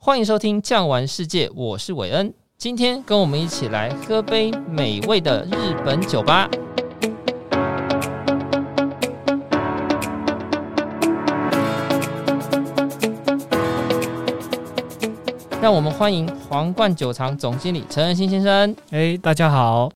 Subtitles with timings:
[0.00, 2.32] 欢迎收听《酱玩世界》，我是韦恩。
[2.56, 6.48] 今天跟我们一起来喝杯美味的日本酒吧。
[15.60, 18.74] 让我们欢迎皇冠酒厂总经理陈仁兴先生。
[18.90, 19.90] 哎，大家好。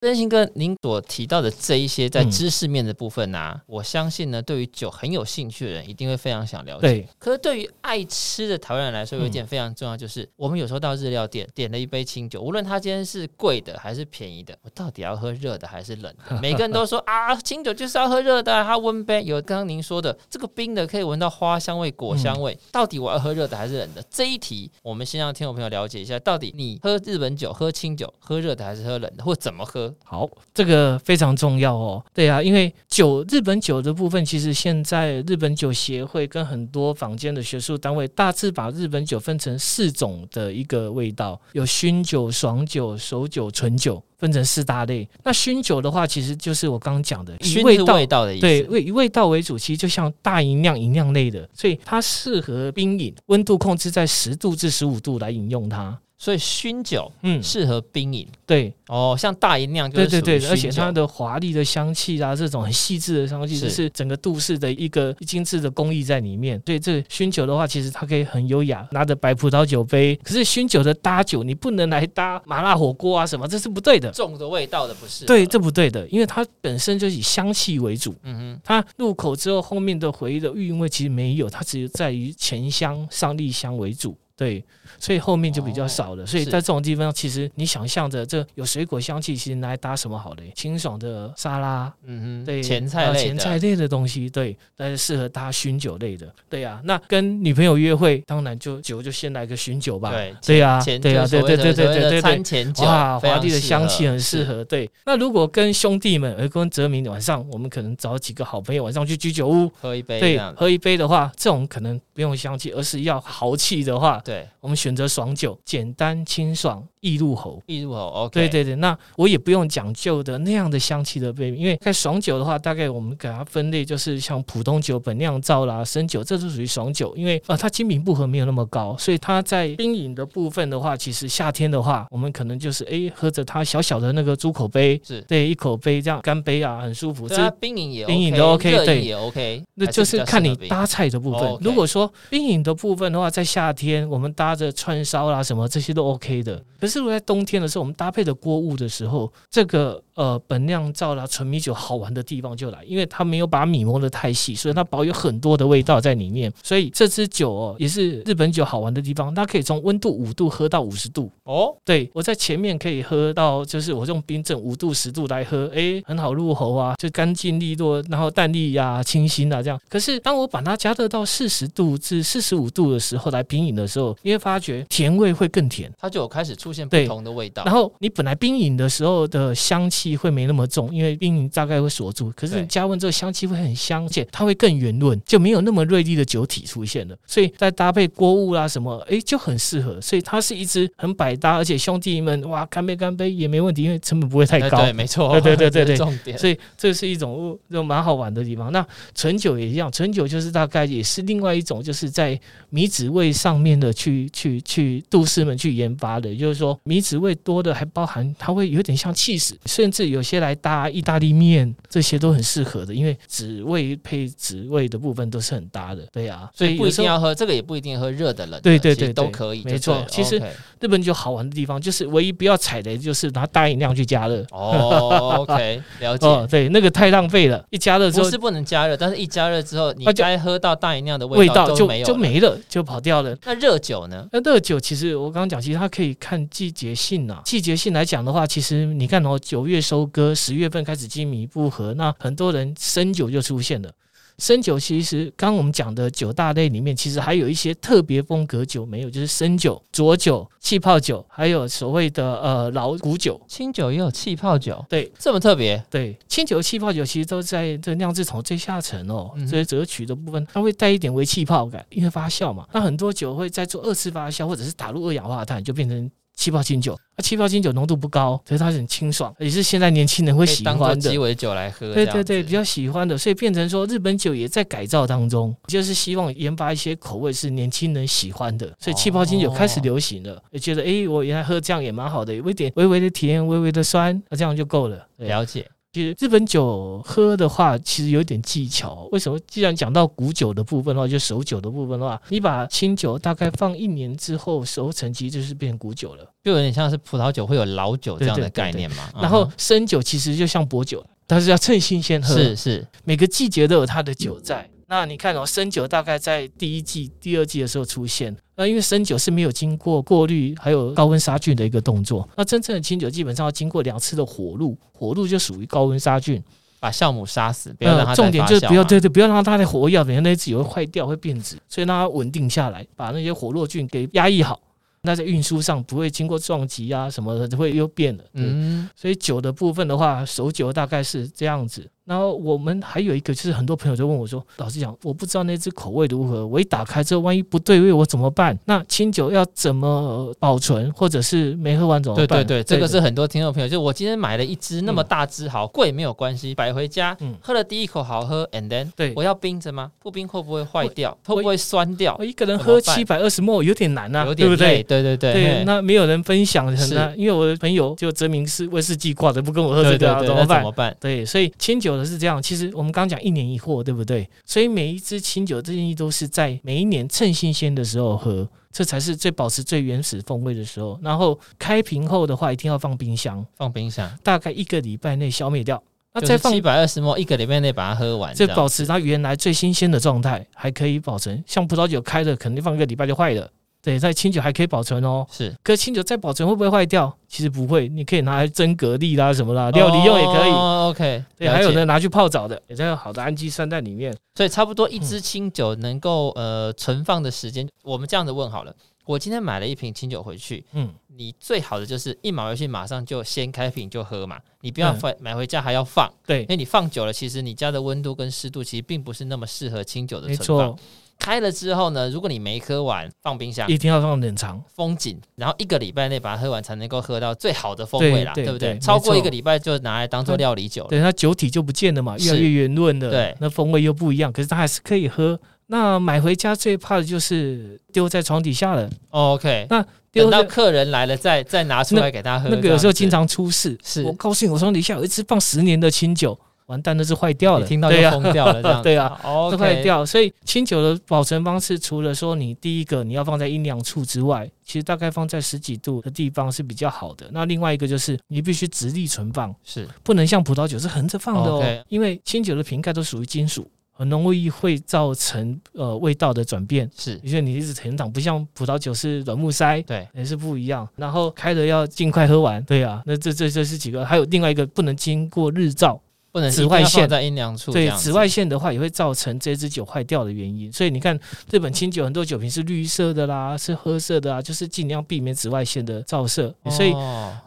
[0.00, 6.82] 仁兴哥，您所提到的这一些在知识面的部分呢、啊嗯，我相信呢，对于酒很有兴趣的人，一定会非常想了解。
[6.82, 16.38] 对，可是对于爱吃的台湾人来说，有一点非常重要，就是、嗯、我们有时候到日料店点了一杯清酒，无论它今天是贵的还是便宜的，我到底要喝热的还是冷的？
[16.40, 19.24] 每个人都说啊，清酒就是要喝热的，它温杯。
[19.24, 24.04] 有刚刚您说的这个冰的可以闻到花香味、果香味，嗯、到底我要喝热的还是冷的？
[24.08, 29.87] 这一题，我们先让听众朋友了解一下，到底你喝日本酒、喝清酒、喝热的还是喝冷的，或怎么喝？
[30.04, 32.04] 好，这个非常重要哦。
[32.14, 45.08] 对啊，因为酒，日本酒的部分，其实现在日本酒协会跟很多坊间的学术单位大致把日本酒分成四种的一个味道，有熏酒、爽酒、熟酒、纯酒，分成四大类。
[45.22, 55.98] 那熏酒的话，其实就是我刚刚讲的，以味道，味道的意思，对，味以味道为主，其实就像大吟酿、吟酿类的，所以它适合冰饮，温度控制在十度至十五度来饮用它。
[56.18, 58.26] 所以熏酒，嗯，适合冰饮。
[58.44, 66.60] 对，哦，像大吟酿就是对对对，而且它的华丽的香气啊，这种很细致的香气，就是整个杜氏的一个精致的工艺在里面。
[66.66, 70.16] 所以这熏酒的话，其实它可以很优雅，拿着白葡萄酒杯。
[70.24, 74.10] 可是熏酒的搭酒，你不能来搭麻辣火锅啊什么，这是不对的。
[74.10, 75.24] 重的味道的不是。
[75.24, 78.12] 对，这不对的，因为它本身就以香气为主。
[78.24, 84.18] 嗯哼，它入口之后，后面的回忆的韵味其实没有，它只有在于前香、上栗香为主。
[84.38, 84.64] 对，
[85.00, 86.22] 所以后面就比较少了。
[86.22, 90.52] 哦、所以在这种地方，其实你想象着这有水果香气，其实拿来搭什么好嘞？
[90.54, 96.80] 清爽的沙拉，嗯哼，对，前菜前菜类的东西，对，但是适合搭熏酒类的，对呀、啊。
[96.84, 104.64] 那跟女朋友约会，当然就酒就先来个熏酒吧，对，对呀、啊，对呀、啊，对对对对对对对，前酒哇，华丽的香气很适合。
[104.64, 114.20] 对，那如果跟兄弟们，而跟泽明晚上，我们可能找几个好朋友晚上去居酒屋喝一杯，对，喝一杯的话，这种可能不用香气，而是要豪气的话。
[114.24, 116.84] 对，我们选择爽酒，简单清爽。
[117.00, 118.32] 易入喉，易入喉，OK。
[118.32, 127.14] 对对对，那我也不用讲究的那样的香气的杯，因为在爽酒的话，大概我们给它分类就是像普通酒、本酿造啦、生酒，这是属于爽酒。
[127.16, 137.28] 因为啊、呃，它精品不合没有那么高，所以它在冰饮的部分的话，其实夏天的话，我们可能就是哎喝着它小小的那个猪口杯，是对一口杯这样干杯啊，很舒服。
[137.28, 141.42] 这冰饮也 OK, 冰饮都 OK，对也 OK，那就是看你搭菜的部分。
[141.42, 147.68] 哦 okay、如果说冰饮的部分的话，在夏天我们搭着串烧啦什么这些都 OK 的，可是如果在冬天的。
[147.68, 156.52] 时候我们搭配的锅物的时候，这个呃本酿造啦纯米酒好玩的地方就来，因为它没有把米磨得太细，所以它保有很多的味道在里面。
[156.60, 161.72] 所以这支酒哦，也是日本酒好玩的地方，它可以从温度五度喝到五十度哦。
[161.84, 169.80] 对，我在前面可以喝到，就是我用冰镇五度十度来喝，哎，很好入喉啊，就干净利落，然后淡丽呀、啊、清新啊这样。
[169.88, 177.62] 可是当我把它加热到四十度至四十五度的时候来冰饮的时候，你会发觉甜味会更甜，它就有开始出现不同的味道。
[177.64, 182.32] 然后你本来冰饮的时候的香气会没那么重，因为冰饮大概会锁住。
[182.36, 187.16] 可是你加温之后，香气会很香，而且它会更圆润，就没有那么锐利的酒体出现了。
[187.26, 190.00] 所以再搭配锅物啦什么，哎，就很适合。
[190.00, 194.80] 所以它是一支很百搭，而且兄弟们哇，干杯干杯也没问题，因为成本不会太高。
[194.80, 196.38] 对，没错，对对对对对， 重点。
[196.38, 198.70] 所以这是一种就蛮好玩的地方。
[198.72, 202.38] 那纯酒也一样，纯酒就是大概也是另外一种，就是在
[202.70, 207.88] 米脂味上面的去去去，杜氏们去研发的，也就是说米脂味多的还。
[207.94, 220.04] 包含它会有点像气死，甚至有些来搭意大利面，这些都很适合的，因为脂味配脂味的部分都是很搭的，对啊，所以不一定要喝这个，也不一定喝热的冷的，对对对，对，都可以，没错。
[220.08, 220.40] 其实
[220.80, 224.44] 日本酒好玩的地方，就是唯一不要踩雷，就是拿大饮料去加热。
[224.50, 226.26] 哦，OK， 了解。
[226.26, 233.36] 哦，对，那个太浪费了，一加热之后不是不能加热，但是一加热之后，你该喝到大饮料的味道就没有，就没了，就跑掉了。
[233.44, 234.26] 那热酒呢？
[234.32, 243.90] 那热酒其实我刚刚讲，其实它可以看季节性啊，季节性来讲的话，其实你看哦，九月收割，十月份开始精米不合，那很多人生酒就出现了。
[244.38, 253.40] 生酒其实刚刚我们讲的九大类里面，其实还有一些特别风格酒没有，就是生酒、浊酒、气泡酒，还有所谓的呃老古酒。
[253.48, 255.84] 清酒也有气泡酒，对，这么特别。
[255.90, 262.64] 对，清酒、气泡酒其实都在这酿制桶最下层哦，所以折取的部分，它会带一点微气泡感，因为发酵嘛。
[262.72, 266.08] 那很多酒会在做二次发酵，或者是打入二氧化碳，就变成。
[266.48, 266.98] 气泡清酒。
[267.14, 271.92] 那、啊、气泡清酒浓度不高，所以它很清爽，也是现在年轻人会喜欢的鸡尾酒来喝。
[271.92, 285.06] 对对对，比较喜欢的，所以变成说日本酒也在改造当中，就是希望研发一些口味是年轻人喜欢的，所以气泡清酒开始流行了，也觉得哎，我原来喝这样也蛮好的，有一点微微的甜，微微的酸，那这样就够了。
[285.18, 285.68] 了解。
[285.92, 289.08] 其实日本酒喝的话，其实有点技巧。
[289.10, 289.40] 为什么？
[289.46, 298.96] 既然讲到古酒的部分的话，就熟酒的部分的话，你把清酒大概放一年之后熟成，其实就是变古酒了，就有点像是葡萄酒会有老酒这样的概念嘛。
[298.96, 299.22] 对对对对。
[299.22, 302.34] 然后生酒其实就像薄酒，但是要趁新鲜喝。
[302.34, 304.68] 是是，每个季节都有它的酒在。
[304.90, 308.34] 那你看哦，生酒大概在第一季、第二季的时候出现。
[308.56, 312.26] 那因为生酒是没有经过过滤，还有高温杀菌的一个动作。
[312.36, 316.42] 那真正的清酒基本上要经过两次的火炉，火炉就属于高温杀菌，
[316.80, 324.58] 把酵母杀死，不要让它、呃、重点就是不要对对，不要让它的活药，等下那些酒会坏掉，会变质，所以让它稳定下来，把那些活络菌给压抑好。
[325.02, 328.24] 那在运输上不会经过撞击啊什么的，会又变了。
[328.32, 331.88] 嗯，所以酒的部分的话，熟酒大概是这样子。
[332.08, 338.58] 然后我们还有一个，就是很多朋友就问我说：“老实讲，我不知道那只口味如何，我一打开之后，万一不对味，我怎么办？
[338.64, 349.92] 那清酒要怎么保存，或者是没喝完怎么办？”对对对，这个是很多听众朋友，就我今天买了一支那么大支，好贵没有关系，摆回家，喝了第一口好喝，and then，对，我要冰着吗？
[349.98, 351.14] 不冰会不会坏掉？
[351.26, 352.16] 会不会酸掉？
[352.18, 360.60] 我一个人喝七百二十 ml 有点难啊，有点累，对对对对，对，那没有人分享很难，因为我的朋友就证明是威士忌挂的，不跟我喝这个，怎么办？
[360.60, 360.96] 怎么办？
[360.98, 362.68] 对，所以清酒的是这样，其实。
[362.74, 364.28] 我们刚刚讲一年一货，对不对？
[364.44, 370.98] 所以每一支清酒建议都是在每一年趁新鲜的时候喝，这才是最保持最原始风味的时候。
[371.02, 375.82] 然后开瓶后的话，一定要放冰箱，放冰箱，大概一个礼拜内消灭掉。
[376.14, 381.42] 那再放七百二十一个礼拜内把它喝完，就保持它原来最新鲜的状态，还可以保存。
[381.46, 383.50] 像葡萄酒开的，肯定放一个礼拜就坏了。
[383.80, 385.24] 对，在清酒还可以保存哦。
[385.30, 387.16] 是，可是清酒再保存会不会坏掉？
[387.28, 390.50] 其实不会，你可以拿来蒸蛤蜊啦什么啦，料理用也可以。
[390.50, 391.24] 哦，OK。
[391.36, 394.14] 对，还有呢，拿去泡澡的，也在有好的氨基酸在里面。
[394.34, 398.74] 所以差不多一支清酒能够呃存放的时间，嗯，我们这样子问好了。
[399.08, 410.78] 我今天买了一瓶清酒回去，嗯，你最好的就是一买回去马上就先开瓶就喝嘛，你不要买买回家还要放，对，因为你放久了，其实你家的温度跟湿度其实并不是那么适合清酒的存放。
[411.18, 418.78] 开了之后呢，如果你没喝完，放冰箱，一定要放冷藏，封紧，然后一个礼拜内把它喝完，才能够喝到最好的风味啦，对不对？
[418.78, 425.40] 超过一个礼拜就拿来当做料理酒了，对，它酒体就不见了嘛，越来越圆润的，对，那风味又不一样，可是它还是可以喝。
[425.68, 428.90] 那买回家最怕的就是丢在床底下了。
[429.10, 433.78] 哦、OK，那等到客人来了再再拿出来给他喝，那个有时候经常出事。
[433.84, 436.38] 是我告诉你，我床底下有一支放十年的清酒。
[436.68, 439.18] 完蛋，那是坏掉了，听到就疯掉了，这样 对啊，
[439.50, 440.04] 都坏掉。
[440.04, 447.26] 所以清酒的保存方式，除了说你第一个你要放在阴凉处之外，其实大概放在十几度的地方是比较好的。
[447.32, 453.66] 那另外一个就是你必须直立存放，是不能像葡萄酒是横着放的哦，因为清酒的瓶盖都属于金属，
[453.98, 456.88] 很容易会造成呃味道的转变。
[456.96, 460.88] 是，因为你一直成长，不像葡萄酒是软木塞，对，也是不一样。
[460.94, 466.00] 然后开的要尽快喝完，对啊，那这这这是几个，还有另外一个不能经过日照。
[466.38, 470.72] 不能紫外线在阴凉处，对紫外线的话也会造成这支酒坏掉的原因。
[470.72, 471.18] 所以你看，
[471.50, 476.54] 日本清酒很多酒瓶是绿色的啦，是褐色的啊，就是尽量避免紫外线的照射。
[476.70, 476.94] 所以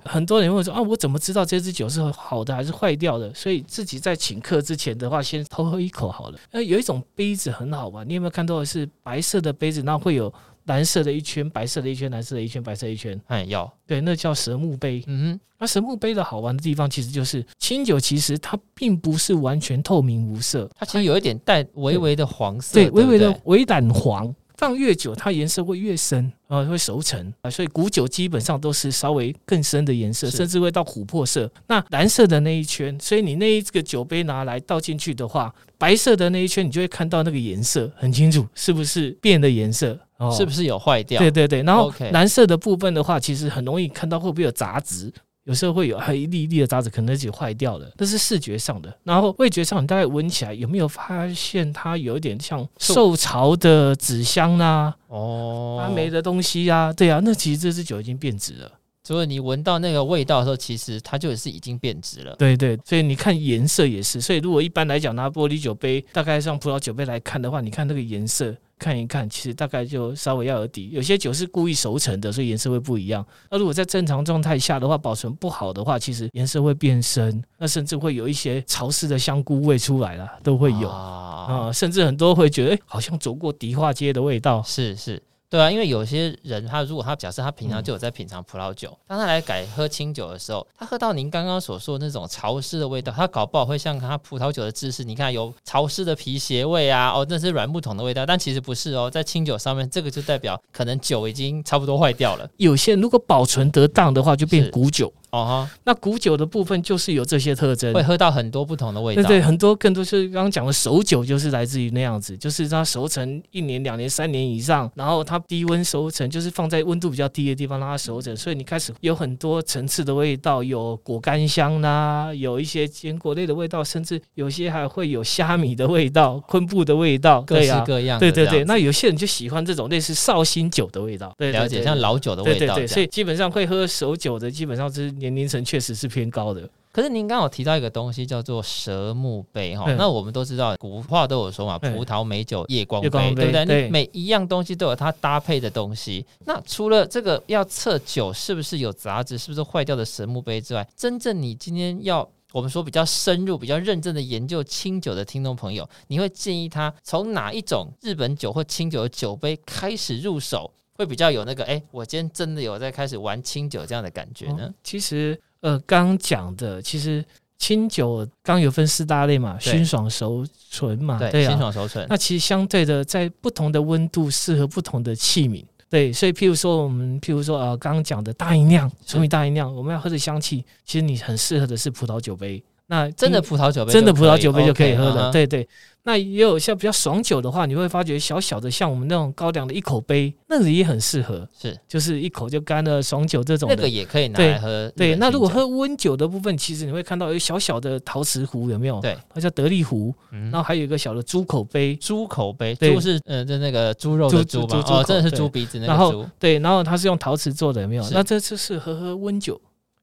[0.04, 3.34] 很多人会说啊，我怎么知道这支酒是好的还是坏掉的？
[3.34, 6.38] 所以自己在请客之前的话，先偷喝一口好了。
[6.52, 10.34] 那有一种杯子很好玩，你有没有看到的是白色的杯子，那会有。
[10.72, 13.20] 蓝色的一圈，白色的一圈，蓝色的一圈，白色的一圈。
[13.28, 15.04] 哎，要对，那叫蛇墓碑。
[15.06, 24.34] 嗯哼，那蛇墓碑的好玩的地方，其实就是清酒，其实它并不是完全透明无色，它其实有一点带微微的黄色，对，微微的微染黄。
[24.62, 27.50] 放越久，它颜色会越深，啊，会熟成啊。
[27.50, 31.52] 所以古酒基本上都是稍微更深的颜色，甚至会到琥珀色。
[31.66, 39.98] 那蓝色的那一圈，所以你那一个酒杯拿来倒进去的话，白色的那一圈，你就会看到那个颜色很清楚，是不是变的颜色？
[40.18, 41.18] 哦，是不是有坏掉？
[41.18, 41.64] 对对对。
[41.64, 45.12] 然后蓝色的部分的话，其实很容易看到会不会有杂质。
[45.46, 48.96] 有时候会有还一粒一粒的渣子，可能自己坏掉了，这是视觉上的。
[49.04, 54.96] 然后味觉上，你大概闻起来有没有发现它有一点像受潮的纸箱啊？
[55.08, 56.94] 哦，发霉的东西啊？
[56.94, 58.72] 对啊，那其实这支酒已经变质了。
[59.04, 62.36] 所以你闻到那个味道的时候，其实它就是已经变质了。
[62.38, 64.22] 对对，所以你看颜色也是。
[64.22, 68.56] 所以如果一般来讲拿玻璃酒杯，大概像葡萄酒杯来看的话，你看那个颜色。
[68.82, 70.90] 看一看，其实大概就稍微要有底。
[70.92, 73.24] 有些酒是故意熟成的，所以颜色会不一样。
[73.52, 81.72] 那如果在正常状态下的话，保存不好的话，其实颜色会变深，那甚至会有一些潮湿的香菇味出来了，都会有啊、呃。
[81.72, 84.64] 甚至很多会觉得，哎，好像走过迪化街的味道。
[84.64, 85.22] 是是。
[85.52, 102.50] 对啊，因为有些人他如果他假设他平常就有在品尝葡萄酒，嗯、当他来改喝清酒的时候，他喝到您刚刚所说的那种潮湿的味道，他搞不好会像他葡萄酒的知识，你看有潮湿的皮鞋味啊，哦，那是软木桶的味道，但其实不是哦，在清酒上面，这个就代表可能酒已经差不多坏掉了。
[102.56, 105.12] 有些如果保存得当的话，就变古酒。
[105.32, 109.24] 哦哈，那古酒的部分就是有这些特征，会喝到很多不同的味道。
[109.24, 128.20] 对对，很多更多是刚刚讲的熟酒，就是来自于那样子，就是它熟成一年、两年、三年以上，然后它低温熟成，就是放在温度比较低的地方让它熟成，所以你开始有很多层次的味道，有果干香啦，有一些坚果类的味道，甚至有些还会有虾米的味道、昆布的味道，各式各样。
[128.20, 132.60] 对对对，那有些人就喜欢这种类似绍兴酒的味道，对，了解像老酒的味道。
[132.60, 143.86] 对对对，所以基本上会喝熟酒的，基本上是年龄层确实是偏高的，可是您刚刚有提到一个东西叫做蛇木杯哈，那我们都知道古话都有说嘛，葡萄美酒夜光杯，对不对？
[143.86, 146.26] 你每一样东西都有它搭配的东西。
[146.46, 160.70] 那除了这个要测酒是不是有杂质，是不是坏掉的蛇木杯之外，真正你今天要我们说比较深入、比较认真的研究清酒的听众朋友，你会建议他从哪一种日本酒或清酒的酒杯开始入手，
[161.02, 164.66] 会比较有那个哎，我今天真的有在开始玩清酒这样的感觉呢？
[164.66, 165.40] 哦、其实。
[165.62, 167.24] 呃，刚讲的其实
[167.60, 172.04] 清酒刚有分四大类嘛，对熏爽熟醇嘛，对，对啊、清爽熟醇。
[172.10, 182.64] 那其实相对的，在不同的温度适合不同的器皿，对，所以譬如说我们譬如说呃，刚刚讲的大吟酿，纯米大音量，我们要喝的香气，其实你很适合的是葡萄酒杯。
[182.92, 185.64] 那真的葡萄酒杯，真的葡萄酒杯就可以喝的，okay, 对对。
[185.64, 185.68] uh.
[186.04, 194.92] 那也有像比较爽酒的话，你会发觉小小的像我们那种高粱的一口杯，那个也很适合，是就是一口就干了爽酒这种的，那个也可以拿来喝。
[194.98, 199.00] 对，那如果喝温酒的部分，其实你会看到有小小的陶瓷壶，有没有？
[199.00, 205.92] 对，它叫得力壶，然后还有一个小的猪口杯，猪口杯，猪是呃，就那个猪肉的猪吧，哦，真的是猪鼻子那个猪。
[205.92, 208.04] 然后对，然后它是用陶瓷做的，有没有？
[208.12, 209.62] 那这次是喝喝温酒。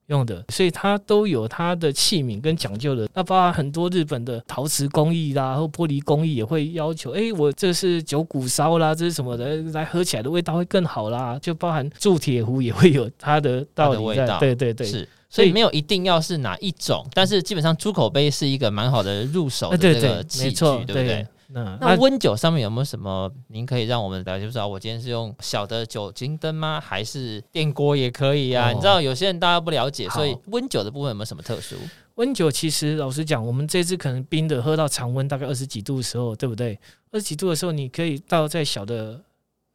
[0.09, 3.07] 用的，所以它都有它的器皿跟讲究的。
[3.13, 11.39] 那包含很多日本的陶瓷工艺啦，或玻璃工艺也会要求，哎，我这是九谷烧啦，这是什么的，来喝起来的味道会更好啦。
[11.41, 14.39] 就包含铸铁壶也会有它的道理在，味道。
[14.39, 15.07] 对对对，是。
[15.31, 21.27] 所以没有一定要是哪一种，但是基本上猪口杯是一个蛮好的入手的这个器具，对不对？
[21.51, 23.31] 那那温酒上面有没有什么？
[23.47, 26.79] 您可以让我们了解，不知道我今天是用小的酒精灯吗？
[26.79, 28.69] 还是电锅也可以啊？
[28.69, 31.75] 哦、你知道有些人大家不了解，所以温酒的部分有没有什么特殊？
[32.15, 36.77] 温酒其实老实讲，我们这次可能冰的喝到常温大概二十几度的时候，对不对？
[37.11, 39.19] 二十几度的时候，你可以倒在小的。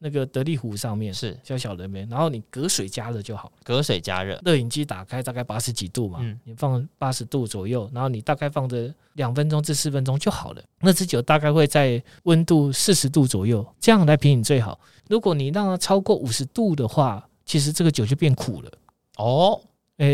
[0.04, 3.50] 那个得力壶上面是小小的面，然后你隔水加热就好。
[3.62, 10.62] 隔水加热，热饮机打开大概八十几度嘛，嗯、你放八十度左右，然后你大概放着两分钟至四分钟就好了。
[10.80, 14.78] 那支酒大概会在温度四十度左右，这样来品饮最好。
[15.08, 18.70] 如果你让它超过五十度的话，其实这个酒就变苦了。
[19.16, 19.58] 哦。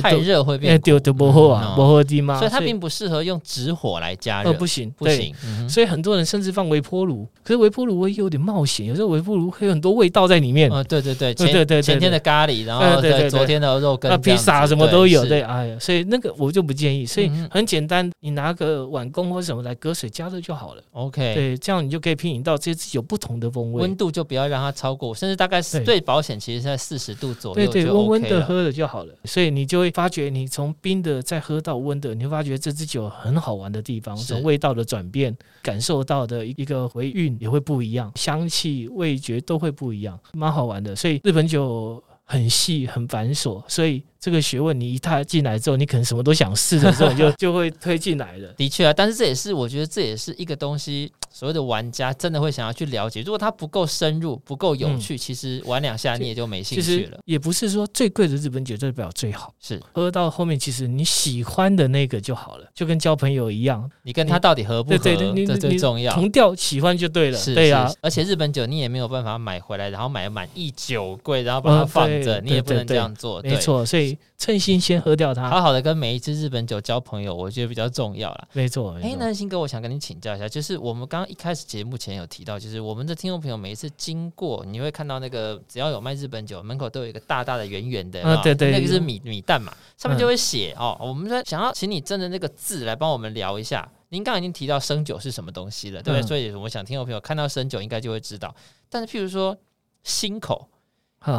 [0.03, 2.39] 太热会变，丢都不喝啊，不喝的嘛？
[2.39, 5.35] 所以它并不适合用直火来加热，不行，不行。
[5.67, 10.71] 所以很多人甚至放微波炉，可是微波炉会有点冒险，有时候微波炉会有很多味道在里面。
[10.71, 15.25] 啊，对对对，对对对，前天的咖喱，然后对昨天的肉羹，披萨什么都有。
[15.25, 17.07] 对，哎呀，所以那个我就不建议。
[17.07, 20.83] 所以很简单，你拿个碗公或什么来隔水加热就好了。
[20.93, 23.81] OK，对，这样你就可以品饮到这些有不同的风味。
[23.81, 27.55] 温度就不要让它超过，甚至大概最保险，其实在四十度左右。
[27.55, 29.15] 对对，温温的喝了就好了。
[29.25, 30.49] 所以你就会发觉你。
[30.49, 40.97] 从冰的再喝到温的，你会发觉这支酒很好玩的地方，从味道的转变，感受到的一个回韵也会不一样，香气、味觉都会不一样，蛮好玩的。
[40.97, 44.03] 所以日本酒很细、很繁琐，所以。
[44.21, 48.53] 这个学问，你一踏进来之后，你可能什么都想试的时候，你就 就会推进来了。
[48.53, 53.23] 的确啊，但是这也是我觉得这也是一个东西，所谓的玩家真的会想要去了解。
[53.23, 57.19] 如果它不够深入、不够有趣，嗯、其实玩两下你也就没兴趣了。
[57.25, 66.12] 也不是说最贵的日本酒就代表最好，是喝到后面，其实你喜欢的那个就好了，就跟交朋友一样，你跟他到底合不合，对对对，这最重要。
[66.12, 67.91] 同调喜欢就对了，是对、啊。
[68.03, 73.41] 而且日本酒你也没有办法买回来，然后买满一酒柜，然后把它放着，哦、你也不能这样做。
[73.43, 74.90] 没错，所以趁新鲜。
[74.90, 78.49] 先喝掉它，好好的跟每一支日本酒交朋友，我觉得比较重要啦。
[78.52, 90.99] 没错，哎，南星哥，我想跟你请教一下，就是我们刚刚一开始节目前有提到，就是我们的听众朋友每一次经过，你会看到那个只要有卖日本酒，门口都有一个大大的圆圆的，啊，对对，那个是米米蛋嘛，上面就会写哦。
[91.00, 93.88] 我们说想要请你真的那个字来帮我们聊一下。
[94.09, 96.26] 您刚刚已经提到生酒是什么东西了，对不对？
[96.26, 98.52] 所以我想听众朋友看到生酒应该就会知道。
[98.88, 99.57] 但是譬如说
[100.02, 100.69] 新口。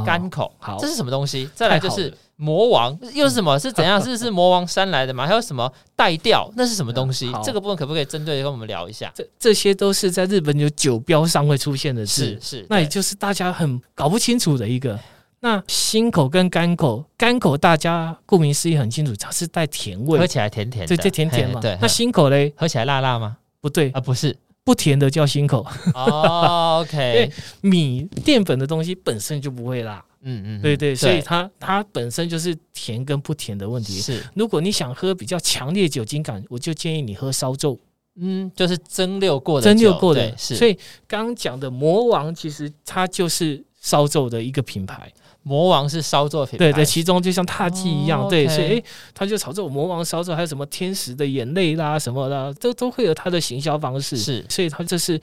[0.06, 1.50] 甘口，好，这是什么东西？
[1.56, 3.58] 再来就是魔王，又是什么？
[3.58, 4.00] 是怎样？
[4.02, 5.26] 是是魔王山来的吗？
[5.26, 6.52] 还有什么带调？
[6.56, 7.32] 那是什么东西？
[7.44, 9.12] 这个部分可不可以针对跟我们聊一下？
[9.16, 15.00] 这这些都是在日本有酒标上会出现的字，是是，那也就是大家很搞不清楚的一个。
[15.40, 21.60] 那辛口跟干口，干口大家顾名思义很清楚，它是带甜味，喝起来甜甜的，对，甜甜嘛。
[21.60, 23.38] 对，那辛口嘞，喝起来辣辣吗？
[23.60, 24.38] 不对啊，不是。
[24.64, 25.66] 不甜的叫辛口。
[25.94, 34.00] 哦，OK， 因为米淀粉的东西本身就不会辣，嗯嗯，对对，所以它它本身就是甜跟不甜的问题。
[34.00, 37.78] 是，如果你想喝比较强烈酒精感，我就建议你喝烧酎，
[38.16, 40.38] 嗯，就是蒸馏过的，蒸馏过的。
[40.38, 40.78] 是，所以
[41.08, 45.12] 刚刚讲的魔王其实它就是烧酎的一个品牌。
[45.44, 48.84] 魔王是烧作品牌，对对，其中就像踏迹一样，哦、对所以诶，
[49.14, 55.20] 他就炒这种魔王烧作，还有什么天使的眼泪啦什么的，都都会有他的行销方式，是，所以他这是。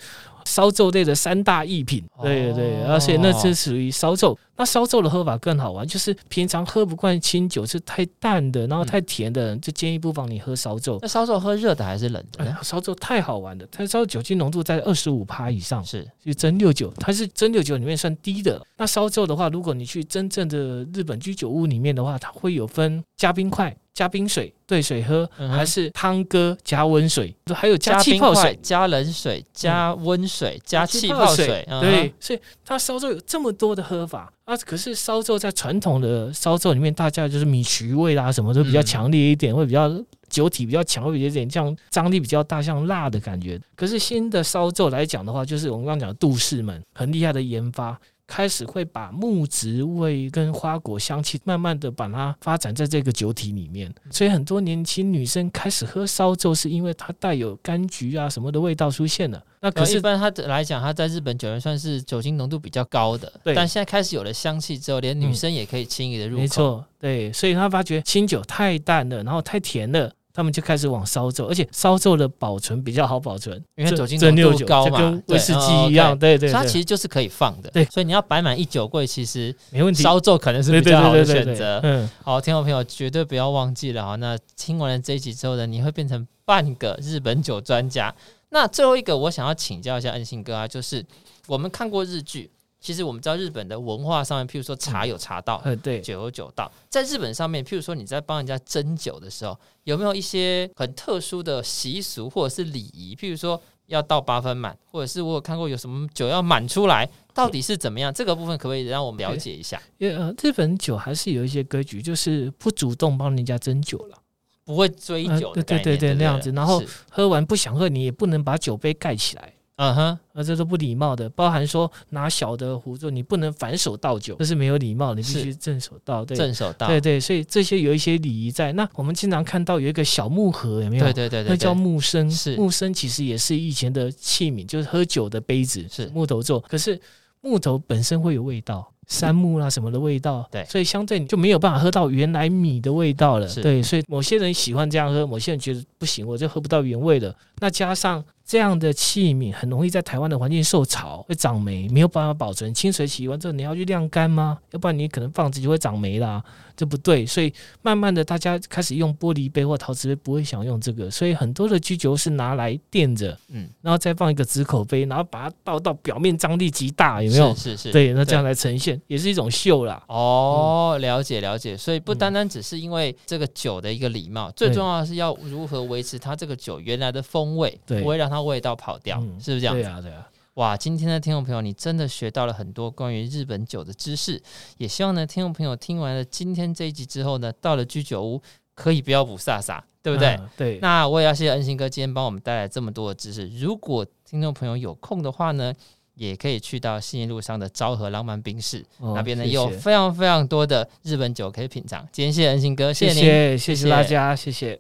[0.49, 4.37] 烧酎类的三大异品，对对，而且那是属于烧酎。
[4.57, 10.99] 那烧酎的喝法更好玩，就是平常喝不惯清酒，是太淡的，然后太甜的，就建议不妨你喝烧酎。
[11.01, 12.57] 那烧酎喝热的还是冷的？
[12.63, 18.61] 烧酎太好玩了，它烧酒精浓度在二十五趴以上，是就蒸馏酒，它是蒸馏酒里面算低的。
[18.77, 23.77] 那烧酎的话，如果你去真正的日本居酒屋里面的话，它会有分加冰块。
[23.99, 31.67] 加冰水兑水喝，还是汤哥加温水，还有加气泡水、加冷水、加温水、加气泡水。
[31.81, 34.57] 对，所以它烧酎有这么多的喝法啊。
[34.59, 39.91] 可是烧酎在传统的烧酎里面，大家就是米曲味啦，什么都比较强烈一点，会比较
[40.29, 43.61] 酒体比较强，会有点像张力比较大，像辣的感觉。
[43.75, 47.99] 可是新的烧酎来讲的话，就是我们刚刚讲的杜氏们很厉害的研发。
[48.29, 59.43] 开始会把木质味跟花果香气慢慢的把它发展在这个酒体里面，所以很多年轻女生开始喝烧酒，是因为它带有柑橘啊什么的味道出现了。
[59.61, 63.55] 那可是一般它来讲，它在日本酒里算是酒精浓度比较高的，对。
[63.55, 66.43] 但现在开始有了香气之后，连女生也可以轻易的入口。
[66.43, 67.33] 没错，对。
[67.33, 70.13] 所以他发觉清酒太淡了，然后太甜了。
[70.39, 77.69] 他们就开始往烧酎，而且烧酎的保存比较好保存，因为酒精浓度高嘛，跟威士忌一样，对对，它其实就是可以放的。
[77.71, 80.01] 对，所以你要摆满一酒柜，其实没问题。
[80.01, 81.81] 烧酎可能是比较好的选择。
[81.83, 84.15] 嗯，好，听众朋友绝对不要忘记了哈。
[84.15, 88.15] 那听完了这一集之后呢，你会变成半个日本酒专家。
[88.51, 91.05] 那最后一个，我想要请教一下恩信哥啊，就是
[91.49, 92.49] 我们看过日剧。
[92.81, 96.71] 其实我们知道日本的文化上面，譬如说茶有茶道，嗯，对，酒有酒道。
[96.89, 103.17] 在日本上面，譬如说你在帮人家斟酒的时候，有没有一些很特殊的习俗或者是礼仪？
[103.17, 108.15] 譬如说要倒八分满，或者是我有看过有什么酒要满出来，到底是怎么样？
[108.15, 109.81] 这个部分可不可以让我们了解一下？
[109.99, 114.17] 因为呃，日本酒还是有一些规矩，就是不主动帮人家斟酒了，
[114.65, 116.53] 不会追酒的，对对对对，那样子。
[116.53, 119.53] 然后喝完不想喝，你也不能把酒杯盖起来。
[119.79, 126.25] 嗯哼，那这都不礼貌的，包含说拿小的壶做，你不能反手倒酒，这是没有礼貌，你必须正手倒。
[126.25, 126.89] 对，正手倒。
[126.89, 128.73] 对对，所以这些有一些礼仪在。
[128.73, 131.05] 那我们经常看到有一个小木盒，有没有？
[131.05, 132.29] 对对对，那叫木生。
[132.29, 136.59] 是木生，其实也是以前的器皿，就是喝酒的杯子，是木头做。
[136.63, 137.01] 可是
[137.41, 143.49] 木头本身会有味道，杉木啦什么的味道，对，所以相对你就没有办法喝到原来米的味道了。
[143.55, 147.35] 对，所以某些人喜欢这样喝，某些人觉得不行，我就喝不到原味了。
[147.59, 148.25] 那加上。
[148.49, 152.73] 这样的器皿很容易在台湾的环境受潮，会长霉，没有办法保存。
[152.73, 154.57] 清水洗完之后，你要去晾干吗？
[154.71, 156.43] 要不然你可能放着就会长霉啦，
[156.75, 157.27] 这不对。
[157.27, 161.11] 所以慢慢的，大家开始用玻璃杯或陶瓷杯，不会想用这个。
[161.11, 167.55] 所以很多的居酒是拿来垫着，嗯，然后再放一个纸口杯，然后把它倒到表面张力极大，有没有？
[167.55, 170.03] 是是是，对，那这样来呈现也是一种秀啦。
[170.09, 171.77] 哦，了解了解。
[171.77, 178.39] 所以不单单只是因为这个酒的一个礼貌，最重要的是要如何维持它这个酒原来的风味，不会让它。
[178.49, 179.75] 味道跑掉，嗯、是不是这样？
[179.75, 180.27] 对啊，对啊。
[180.55, 184.43] 哇，今天的听众朋友，你真的学到了很多关于日本酒的知识。
[184.79, 188.41] 也希望呢，听众朋友听完了今天这一集之后呢，到了居酒屋
[188.75, 190.29] 可以不要补萨萨，对不对？
[190.37, 190.79] 嗯、对。
[190.81, 193.47] 那我也要谢谢恩信哥今天帮我们带来这么多的知识。
[193.59, 195.75] 如果听众朋友有空的话呢，
[196.19, 202.07] 也可以去到信义路上的昭和浪漫冰室、哦、那边呢，有非常非常多的日本酒可以品尝。
[202.13, 204.79] 今天谢谢恩信哥，谢谢您，谢谢，谢谢大家，谢谢。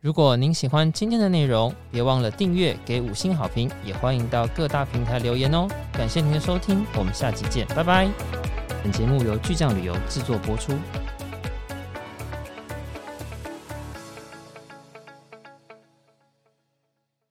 [0.00, 5.66] 如果您喜欢今天的内容，别忘了订阅、给五星好评，也欢迎到各大平台留言哦。
[5.94, 8.06] 感谢您的收听，我们下期见，拜拜。
[8.82, 10.74] 本节目由巨匠旅游制作播出。